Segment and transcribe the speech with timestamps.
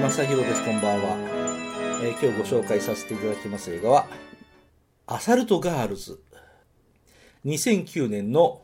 [0.00, 0.64] 正弘です。
[0.64, 1.16] こんばんは、
[2.02, 4.06] えー今日ご紹介させていただきます映画は
[5.06, 6.20] アサルトガールズ。
[7.44, 8.62] 2009年の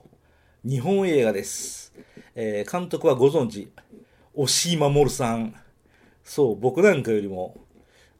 [0.64, 1.92] 日本映画です、
[2.34, 3.70] えー監督はご存知
[4.34, 5.54] 押井守さん。
[6.24, 7.56] そう僕なんかよりも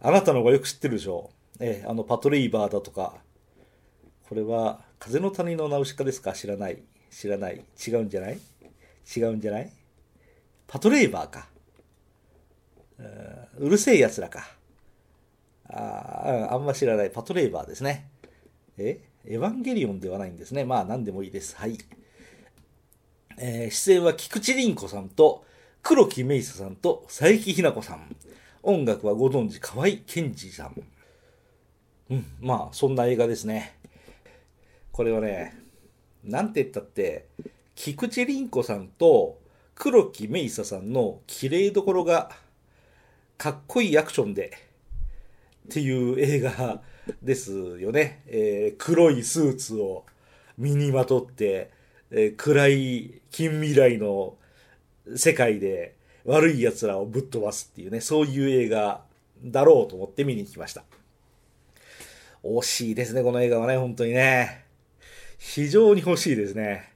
[0.01, 3.15] あなたの方がよく知ってるでしょえーあのパトレイバーだとか。
[4.29, 6.33] これは風の谷のナウシカですか？
[6.33, 6.83] 知らない。
[7.11, 7.65] 知らない。
[7.87, 8.39] 違うんじゃない？
[9.17, 9.71] 違うんじゃない？
[10.67, 11.49] パトレイバーか。
[13.59, 14.49] うるせえ奴らか。
[15.69, 17.11] ああんま知らない。
[17.11, 18.09] パトレイバーですね。
[18.79, 19.01] え？
[19.25, 20.65] エヴァンゲリオンではないんですね。
[20.65, 21.57] まあ何でもいいです。
[21.57, 21.77] はい。
[23.39, 25.45] えー出演は菊池凛子さんと
[25.83, 28.17] 黒木メイサさんと佐伯ひな子さん。
[28.63, 30.83] 音楽はご存知河合健二さん。
[32.11, 33.77] うん、まあそんな映画ですね。
[34.93, 35.55] これはね、
[36.25, 37.27] なんて言ったって、
[37.75, 39.39] 菊池凛子さんと
[39.75, 42.31] 黒木メイサさんの綺麗どころが
[43.39, 44.53] かっこいいアクションで
[45.69, 46.83] っていう映画
[47.23, 48.23] ですよね。
[48.27, 50.05] えー黒いスーツを
[50.59, 51.71] 身にまとって、
[52.11, 54.37] えー暗い近未来の
[55.15, 59.03] 世界で悪い奴らをぶっ飛ばすっていうね、そういう映画
[59.45, 60.85] だろうと思って見に行きました。
[62.43, 64.65] 惜しいですね、この映画はね、本当にね。
[65.39, 66.93] 非常に欲しいですね。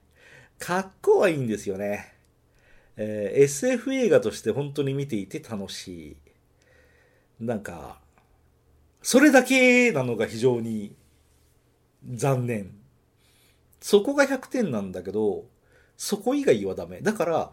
[0.59, 2.15] 格好はいいんですよね。
[2.97, 6.17] えー SF 映画として本当に見ていて楽しい。
[7.41, 7.99] なんか、
[9.03, 10.95] それだけなのが非常に
[12.13, 12.75] 残念。
[13.81, 15.45] そこが100点なんだけど、
[15.97, 17.01] そこ以外はダメ。
[17.01, 17.51] だから、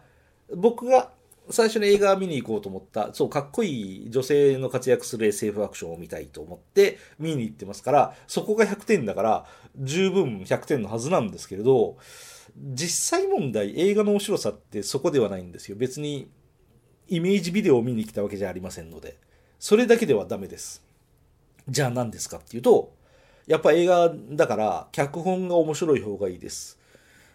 [0.54, 1.10] 僕が
[1.50, 11.96] 最初に映画見に行こうと思った、そう、かっこいい女性の活躍する SF アクションを見たいと思って見に行ってますから、そこが100点だから、十分100点のはずなんですけれど、
[12.56, 15.76] 実際問題、映画の面白さってそこではないんですよ。
[15.76, 16.28] 別に、
[17.06, 19.16] イメージビデオを見に来たわけじゃありませんので。
[19.58, 20.82] それだけではダメです。
[21.68, 22.92] じゃあ何ですかっていうと、
[23.46, 26.78] やっぱ映画だから、脚本が面白い方がいいです。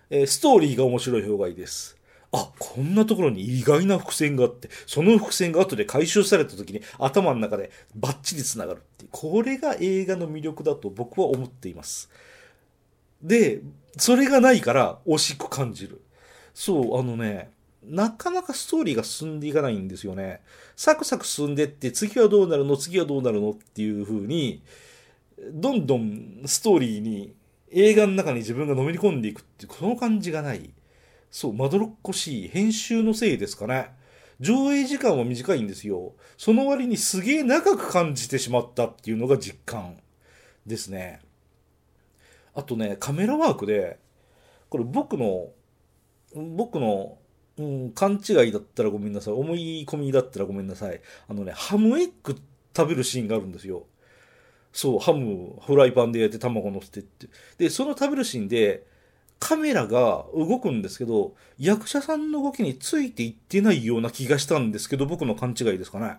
[0.10, 1.98] えストーリーが面白い方がいいです。
[2.32, 9.10] あ、こんなところに意外な伏線があって、その伏線が後で回収された時に頭の中でバッチリ繋がるっていう。
[9.12, 12.10] これが映画の魅力だと僕は思っています。
[13.22, 13.62] で、
[13.98, 16.02] それがないから惜しく感じる。
[16.54, 17.52] そう、あのね、
[17.86, 20.42] なかなかストーリーが進んでいかないんですよね。
[20.76, 22.78] サクサク進んでって、次はどうなるの？
[22.78, 23.52] 次はどうなるの？
[23.52, 24.64] っていう風に、
[25.52, 27.36] どんどんストーリーに、
[27.72, 30.72] 映画の中に自分がのめり込んでいくっていう、この感じがない。
[31.32, 32.48] そう、まどろっこしい。
[32.48, 33.90] 編集のせいですかね。
[34.40, 36.14] 上映時間は短いんですよ。
[36.38, 39.98] その割にすげえ長く感じてしまったっていうのが実感
[40.66, 41.22] ですね。
[42.54, 44.00] あとね、カメラワークで、
[44.70, 45.50] これ僕の、
[46.36, 47.18] 僕の、
[47.58, 49.34] うん、勘違いだったらごめんなさい。
[49.34, 51.00] 思い込みだったらごめんなさい。
[51.28, 52.36] あのね、ハムエッグ
[52.76, 53.84] 食べるシーンがあるんですよ。
[54.72, 57.28] そう、ハム、フライパンで焼いて卵乗せてって。
[57.58, 58.86] で、その食べるシーンで、
[59.40, 66.16] カメラが動くんですけど、役者さんの動きについていってないような気がしたんですけど、僕の勘違いですかね。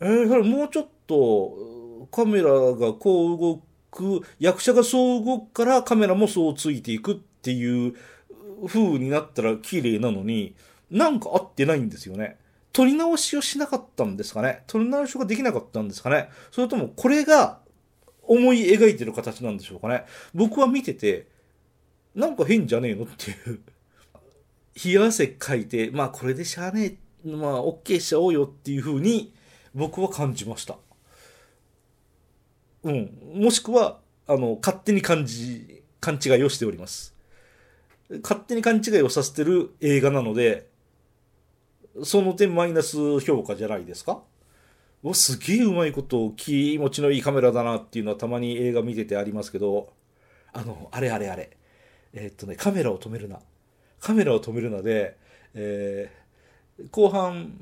[0.00, 7.94] えー、それもうちょっと、カメラがこう動く、役者がそう動くからカメラもそうついていくっていう
[8.66, 10.54] 風になったら綺麗なのに、
[10.90, 12.36] なんか合ってないんですよね。
[12.72, 17.58] 撮り直しをしなかったんですかね撮り直しができなかったんですかねそれともこれが
[18.22, 21.26] 思い描いてる形なんでしょうかね僕は見てて、
[22.14, 23.60] なんか変じゃねえのっていう。
[24.82, 29.34] 冷や汗かいて、まあこれでしゃあねえ、まあ OK しちゃおうよっていう風に
[29.74, 30.76] 僕は感じました。
[32.84, 33.10] うん。
[33.34, 37.11] もしくは、あの、勝手に感じ、勘違いをしております。
[38.22, 40.68] 勝手に勘違いをさせてる映画なので、
[42.02, 44.22] その点マイナス評価じゃないですか？
[45.02, 49.92] わすげえうまいこと、気持ちのいいカメラだなっていうのはたまに映画見ててありますけど、
[50.52, 51.56] あの、あれあれあれ。
[52.12, 53.40] えーっとね、カメラを止めるな。
[54.00, 55.16] カメラを止めるなで、
[55.54, 56.22] えー
[56.90, 57.52] 後半、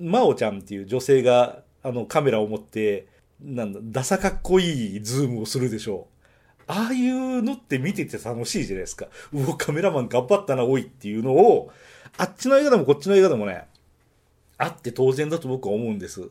[0.00, 3.06] 真央ちゃんっていう女性が、あの、カメラを持って、
[3.40, 6.15] なんだ、ダサかっこいいズームをするでしょう。
[6.68, 9.06] ああいうのって見てて楽しいじゃないですか。
[9.32, 11.70] うお、カメラマン頑張ったな、おいっていうのを、
[12.18, 13.66] あっちの映画でもこっちの映画でもね、
[14.58, 16.28] あって当然だと僕は思うんです。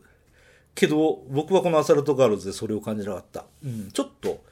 [0.73, 3.45] けど、僕はこのアサルトガールズでそれを感じなかった。
[3.63, 4.43] うん、ちょっと、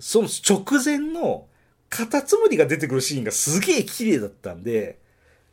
[0.00, 1.46] その直前の
[1.88, 4.98] カタツムリが出てくるシーンがすげえ綺麗だったんで、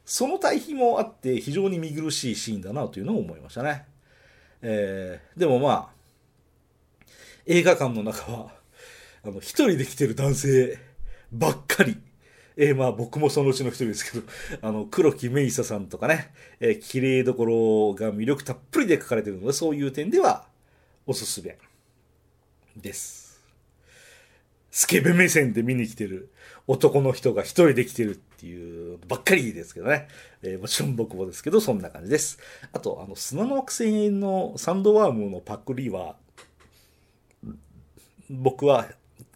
[0.05, 3.85] その対比もあって非常に見苦しいシーンだなというのを思いましたね。
[4.61, 5.97] えー、でもまあ、
[7.45, 8.56] 映画館の中は、
[9.27, 10.79] あの、一人で来てる男性
[11.33, 11.97] ばっかり。
[12.56, 14.25] えー、まあ僕もそのうちの一人ですけど、
[14.62, 16.31] あの、黒木メイサさんとかね、
[16.62, 20.45] えー、綺麗どころが魅力たっぷりで書かれてるので、そういう点では
[21.06, 21.57] おすすめ
[22.77, 23.44] です。
[24.71, 26.31] スケベ目線で見に来てる
[26.65, 30.07] 男の人が一人で来てるっていうばっかりですけどね。
[30.41, 32.39] えー、もちろん僕もですけど、そんな感じです。
[32.71, 36.15] あと、あの、砂の惑星のサンドワームのパクリは、
[38.30, 38.88] 僕は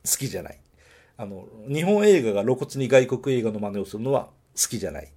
[0.09, 0.59] 好きじゃない。
[1.17, 5.11] あの、日本映画が露骨に外国映画の真似をするのは好きじゃない。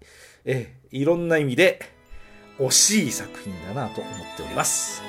[0.45, 1.81] え、いろんな意味で
[2.59, 5.03] 惜しい作品だなと思っております。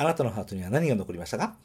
[0.00, 1.56] あなたのハートには何が残りましたか？